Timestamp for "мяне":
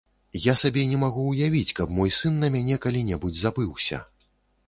2.55-2.77